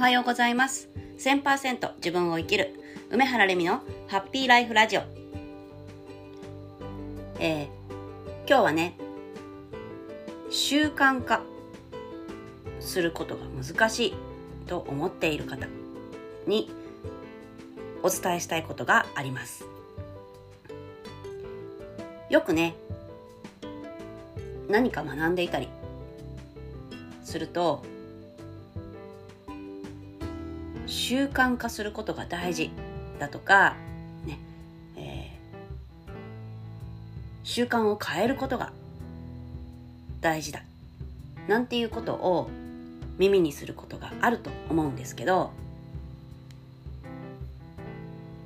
[0.00, 0.88] はようございます。
[1.18, 2.72] 1000%自分を生きる
[3.10, 5.02] 梅原レミのハッピーライフラジオ。
[7.38, 7.68] えー、
[8.48, 8.96] 今日はね
[10.48, 11.42] 習慣化
[12.80, 14.14] することが難しい
[14.66, 15.66] と思っている方
[16.46, 16.70] に
[18.02, 19.66] お伝えしたいことがあります。
[22.30, 22.74] よくね
[24.66, 25.68] 何か学んでいたり
[27.22, 27.84] すると
[31.10, 32.70] 習慣化することが大事
[33.18, 33.74] だとか、
[34.24, 34.38] ね
[34.96, 36.10] えー、
[37.42, 38.70] 習慣を変えることが
[40.20, 40.62] 大事だ
[41.48, 42.48] なんていうことを
[43.18, 45.50] 耳にすることがあると思うんですけど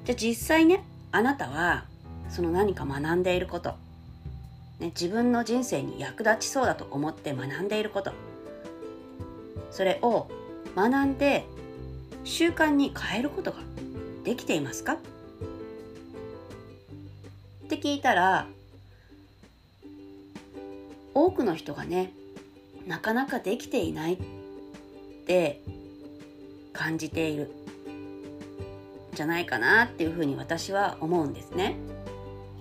[0.07, 1.85] じゃあ実際ねあなたは
[2.31, 3.75] その何か学んでいること、
[4.81, 8.13] ね、自分の人生に役立ちそうだと思って学んでいること
[9.71, 10.31] それを
[10.75, 11.45] 学んで
[12.25, 13.59] 習慣に変えることが
[14.25, 14.95] できていますか？
[14.95, 14.97] っ
[17.69, 18.47] て聞いたら
[21.15, 22.13] 多くの人がね
[22.87, 24.19] なかなかできていないっ
[25.27, 25.61] て
[26.73, 27.51] 感じている
[29.15, 31.77] じゃないかなっていうふうに私は思うんですね。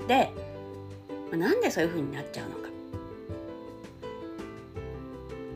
[0.07, 0.29] で
[1.31, 2.69] なんでそういうふうになっちゃうのか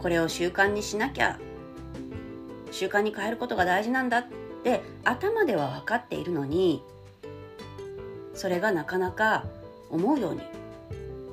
[0.02, 1.40] これを習慣にしなきゃ
[2.72, 4.26] 習慣に変えることが大事なんだっ
[4.64, 6.84] て頭では分かっているのに
[8.34, 9.46] それがなかなか
[9.90, 10.42] 思うように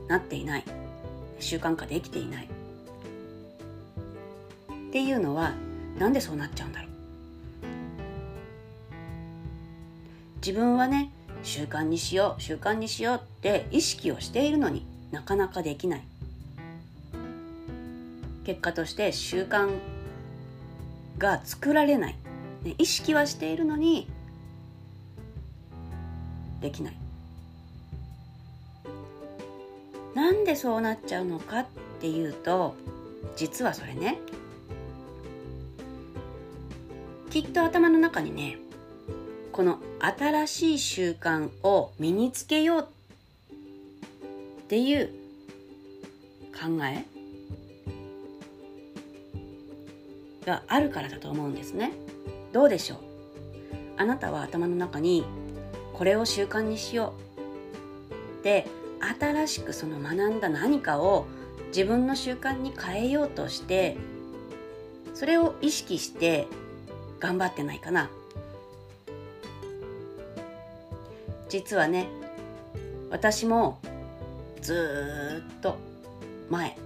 [0.08, 0.64] なっていない。
[1.40, 2.44] 習慣化できていない。
[2.46, 2.48] っ
[4.92, 5.52] ていうのは
[5.98, 6.90] なんでそうなっちゃうんだろう。
[10.36, 11.10] 自分はね
[11.42, 16.02] 習慣にしよう習慣にしようって意識をしているのになかなかできない。
[18.44, 19.78] 結果として習慣
[21.18, 22.16] が作られない、
[22.62, 24.08] ね、意識はしているのに
[26.60, 26.96] できない。
[30.14, 31.66] なんでそうなっちゃうのかっ
[32.00, 32.76] ていうと
[33.36, 34.18] 実はそれね
[37.30, 38.58] きっと頭の中にね
[39.50, 45.10] この新しい習慣を身につけようっていう
[46.52, 47.04] 考え
[50.44, 51.92] があるからだと思うんですね。
[52.52, 52.98] どうでしょう？
[53.96, 55.24] あなたは頭の中に
[55.92, 57.14] これを習慣にしよ
[58.40, 58.44] う。
[58.44, 58.66] で
[59.20, 61.26] 新しくその学んだ何かを
[61.68, 63.96] 自分の習慣に変えようとして
[65.14, 66.46] それを意識して
[67.20, 68.10] 頑張ってないかな。
[71.48, 72.08] 実はね
[73.10, 73.78] 私も
[74.60, 75.76] ずっと
[76.50, 76.76] 前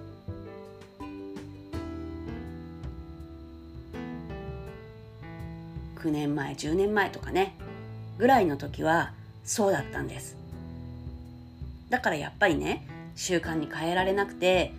[5.98, 7.54] 9年前10年前とかね
[8.18, 9.12] ぐらいの時は
[9.44, 10.36] そうだったんです。
[11.90, 12.86] だからやっぱりね
[13.16, 14.72] 習慣に変えられなくて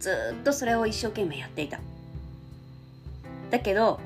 [0.00, 1.80] ずっとそれを一生懸命やっていた。
[3.50, 4.00] だけど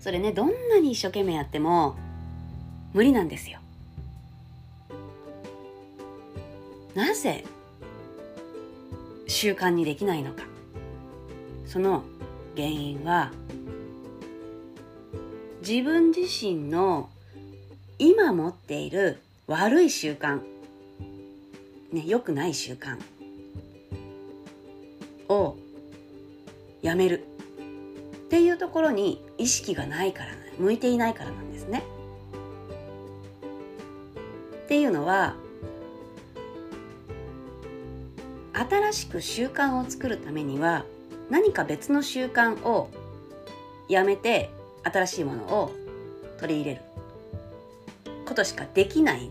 [0.00, 1.96] それねどんなに一生懸命やっても
[2.92, 3.60] 無理なんですよ。
[6.94, 7.44] なぜ
[9.26, 10.42] 習慣にできないのか。
[11.66, 12.02] その
[12.54, 13.30] 原因は
[15.66, 17.08] 自分自身の
[18.00, 20.40] 今持っている悪い習慣、
[21.92, 22.98] ね、良くない習慣
[25.28, 25.56] を
[26.82, 27.24] やめる
[28.24, 31.84] っていうところに意識がないから向いていないからなんですね。
[34.64, 35.36] っていうのは
[38.52, 40.84] 新しく習慣を作るためには
[41.30, 42.90] 何か別の習慣を
[43.88, 44.50] やめて
[44.84, 45.72] 新しいものを
[46.38, 46.82] 取り入れる
[48.26, 49.30] ことしかできない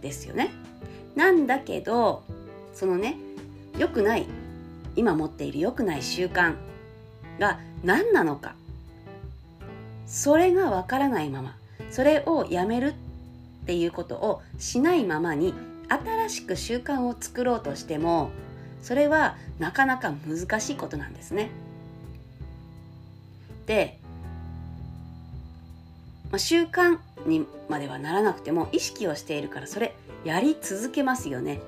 [0.00, 0.50] ですよね。
[1.14, 2.22] なんだけど
[2.74, 3.16] そのね
[3.78, 4.26] 良くない
[4.96, 6.54] 今持っている良くない習慣
[7.38, 8.54] が何なのか
[10.06, 11.56] それがわからないまま
[11.90, 12.94] それをやめる
[13.62, 15.54] っていうことをしないままに
[15.88, 18.30] 新しく習慣を作ろうとしても
[18.82, 21.50] それはなかなか難しいことなんですね。
[23.66, 23.98] で、
[26.30, 29.94] まあ、習慣にまではならなくても意識をしているからそれ
[30.24, 31.60] やり続けますよね。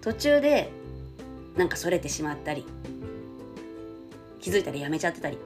[0.00, 0.70] 途中で
[1.56, 2.64] なんかそれてしまったり
[4.40, 5.38] 気づいたらやめちゃってたり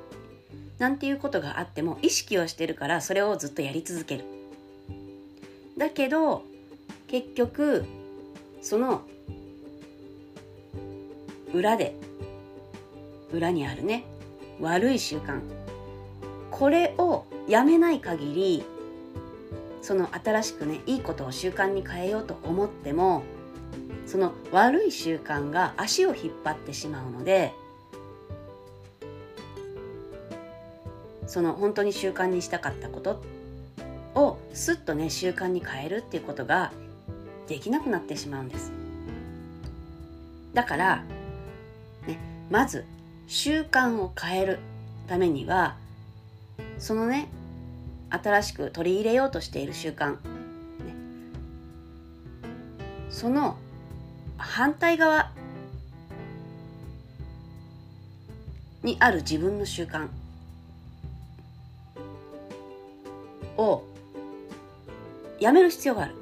[0.79, 4.25] なんていうことがあっても意識をしてるからそれをずっとやり続ける。
[5.77, 6.45] だけど
[7.09, 7.85] 結局
[8.63, 9.03] その
[11.53, 11.95] 裏で
[13.33, 14.05] 裏にあるね
[14.61, 15.41] 悪い習慣。
[16.51, 18.65] これをやめない限り
[19.83, 23.23] その新しくねいいことを習慣に変えようと思っても
[24.07, 27.53] その悪い習慣が足を引っ張ってしまうので
[31.27, 33.21] その本当に習慣にしたかったこと
[34.15, 36.73] をすっとね習慣に変えるっていうことが
[37.49, 38.73] できなくなってしまうんです。
[40.55, 41.05] だから、
[42.07, 42.19] ね、
[42.49, 42.85] まず
[43.27, 44.59] 習慣を変える
[45.07, 45.77] ためには
[46.79, 47.29] そのね
[48.11, 50.19] 新しく取り入れようとしている習慣、ね、
[53.11, 53.57] その
[54.37, 55.31] 反対側
[58.83, 60.09] にある自分の習慣
[63.57, 63.83] を
[65.41, 66.15] やめる必要がある。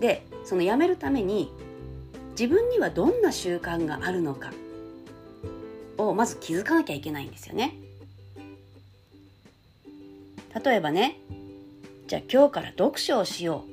[0.00, 1.52] でそのやめるために
[2.30, 4.52] 自分にはどんな習慣があるのか
[5.98, 7.74] をまず気づかなきゃいけないんですよね。
[10.64, 11.20] 例えばね
[12.06, 13.64] じゃあ今日から読書をしよ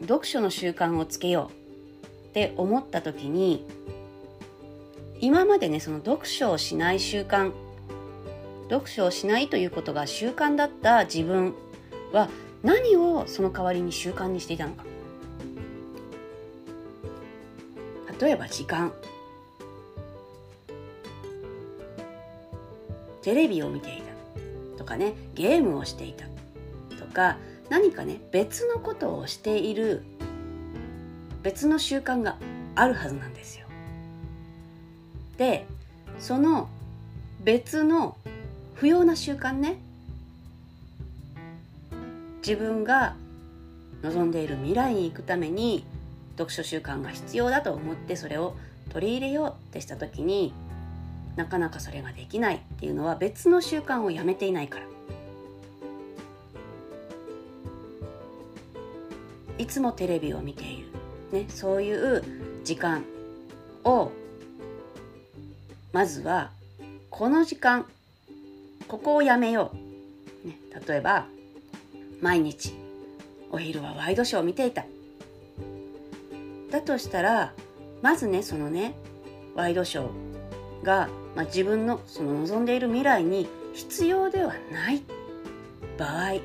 [0.00, 0.04] う。
[0.06, 3.66] 読書の習慣をつけようって思った時に
[5.20, 7.52] 今までねその読書をしない習慣
[8.68, 11.54] 読書をしないということが習慣だった自分
[12.12, 12.28] は
[12.62, 14.84] 何をその代わりに習慣にしていたのか。
[18.20, 18.92] 例えば時間。
[23.24, 26.26] テレビを見ていたとかねゲームをしていた
[26.98, 27.38] とか
[27.70, 30.04] 何かね別のことをしている
[31.42, 32.36] 別の習慣が
[32.74, 33.66] あるはずなんですよ。
[35.38, 35.66] で
[36.18, 36.68] その
[37.42, 38.18] 別の
[38.74, 39.78] 不要な習慣ね
[42.46, 43.16] 自分が
[44.02, 45.86] 望んでいる未来に行くために
[46.32, 48.54] 読書習慣が必要だと思ってそれを
[48.90, 50.52] 取り入れようってした時に
[51.36, 54.86] なかなかそれができないっていうのは別の習慣をやめていないから。
[59.56, 60.88] いつもテレビを見ている、
[61.32, 62.22] ね、そういう
[62.64, 63.04] 時間
[63.84, 64.10] を
[65.92, 66.50] まずは
[67.08, 67.86] この時間
[68.88, 69.70] ここをやめよ
[70.44, 71.26] う、ね、例えば
[72.20, 72.74] 毎日
[73.52, 74.84] お昼はワイドショーを見ていた。
[76.70, 77.52] だとしたら
[78.02, 78.96] まずねそのね
[79.54, 80.33] ワイドショー
[80.84, 85.02] が、まあ、自分のその望んでいる未来に必要ではない
[85.98, 86.40] 場合、ね、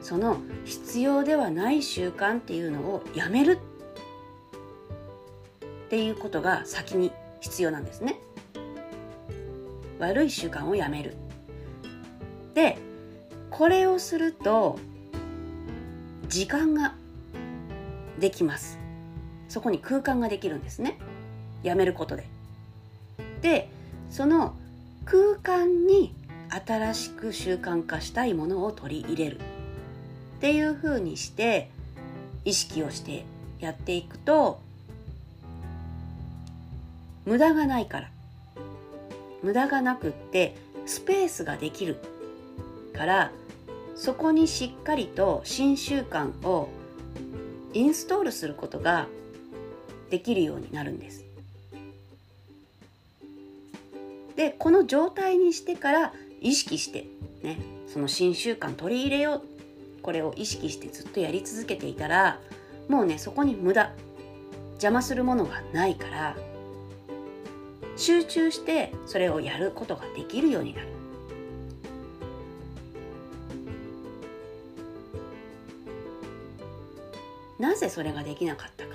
[0.00, 3.58] その必要ではない習慣っていうのをやめる。
[5.86, 7.10] っていうことが先に
[7.40, 8.20] 必要なんですね。
[9.98, 11.16] 悪い習慣をやめる。
[12.54, 12.78] で
[13.50, 14.78] これをすると
[16.28, 16.94] 時間が
[18.20, 18.78] できます。
[19.48, 20.96] そこに空間ができるんですね。
[21.64, 22.28] やめることで。
[23.42, 23.68] で
[24.10, 24.54] その
[25.04, 26.14] 空間に
[26.48, 29.40] 新しく習慣化したいものを取り入れるっ
[30.40, 31.70] ていうふうにして
[32.44, 33.24] 意識をして
[33.60, 34.60] やっていくと
[37.24, 38.10] 無駄がないから
[39.42, 40.56] 無駄がなくって
[40.86, 41.98] スペースができる
[42.94, 43.32] から
[43.94, 46.68] そこにしっかりと新習慣を
[47.72, 49.06] インストールすることが
[50.10, 51.29] できるようになるんです。
[54.40, 57.04] でこの状態にしてから意識して
[57.42, 60.02] ねその新習慣取り入れよう。
[60.02, 62.40] これを意識してずっとやり続けていたら
[62.88, 63.92] もうねそこに無駄。
[64.76, 66.36] 邪魔するものがないから
[67.98, 70.88] 集中してそれをやることができるようになる。
[77.58, 78.90] なぜそれができなかったか、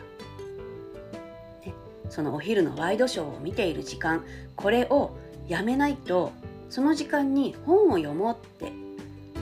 [1.64, 1.76] ね、
[2.10, 4.26] そのお昼のワイドショーを見ている時間
[4.56, 5.16] これを
[5.48, 6.32] やめないと
[6.70, 8.74] その時間に本を読もうって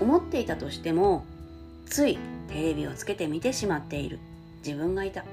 [0.02, 1.26] 思っていたとしても
[1.86, 2.18] つい
[2.48, 4.20] テレビをつけて見てしまっている。
[4.66, 5.26] 自分がいた。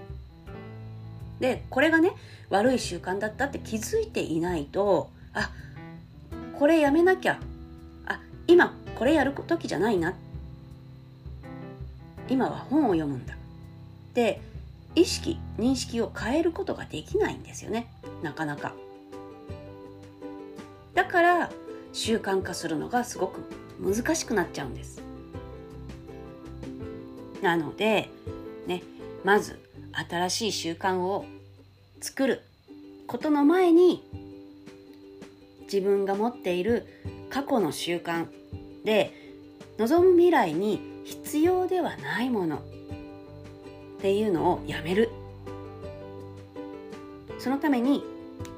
[1.38, 2.12] でこれがね
[2.50, 5.50] 悪い習慣だったって気づいていないとあ
[6.58, 7.40] これやめなきゃ。
[8.06, 10.14] あ今これやる時じゃないな。
[12.28, 13.34] 今は本を読むんだ。
[13.34, 13.36] っ
[14.14, 14.40] て
[14.94, 17.92] 意識認識を変えることができないんですよね。
[18.22, 18.74] なかなか。
[21.00, 21.50] だから
[21.94, 23.40] 習慣化するのがすごく
[23.80, 25.00] 難しくなっちゃうんです。
[27.40, 28.10] なので
[28.66, 28.82] ね
[29.24, 29.58] まず
[30.10, 31.24] 新しい習慣を
[32.02, 32.42] 作る
[33.06, 34.06] ことの前に
[35.62, 36.86] 自分が持っている
[37.30, 38.26] 過去の習慣
[38.84, 39.14] で
[39.78, 42.60] 望む未来に必要ではないものっ
[44.02, 45.08] ていうのをやめる。
[47.38, 48.04] そのために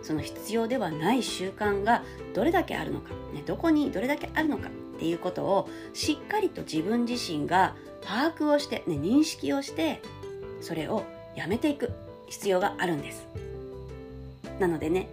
[0.03, 2.03] その必要ではない習慣が
[2.35, 10.03] どれだけあるのか、ね、どこにどれだけあるのかっていうことをしっかりと自分自身が把握をして、ね、認識をして
[10.61, 11.05] それを
[11.37, 11.91] やめていく
[12.29, 13.27] 必要があるんです。
[14.59, 15.09] なのでね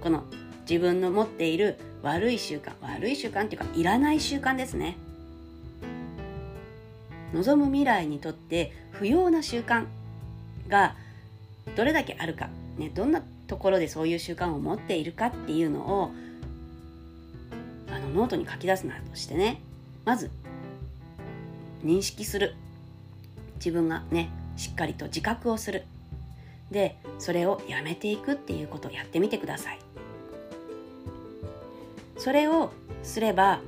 [0.00, 0.24] この
[0.68, 4.96] 自分の持っている悪い習慣悪い習慣っていうかいらない習慣ですね。
[7.32, 9.86] 望む未来にとって不要な習慣
[10.68, 10.94] が
[11.76, 12.48] どれだけあるか、
[12.78, 16.10] ね、どんなところでそういう習慣を持っているかっていうのを
[17.90, 19.60] あのノートに書き出すなどしてね。
[20.04, 20.30] まず
[21.84, 22.54] 認識する。
[23.56, 25.84] 自分がねしっかりと自覚をする。
[26.70, 29.78] でそれをやめていくっていうことをやってみてください。
[32.18, 33.60] それをすれば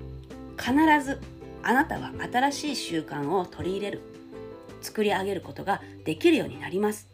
[0.59, 0.73] 必
[1.05, 1.21] ず
[1.63, 4.01] あなたは新しい習慣を取り入れる。
[4.83, 7.09] 作り上げることができるようになります。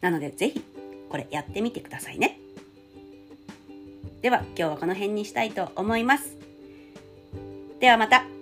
[0.00, 0.62] なのでぜひ
[1.08, 2.40] これやってみてくださいね。
[4.22, 6.36] では今日はこの辺にしたいと思います。
[7.80, 8.37] ではまた。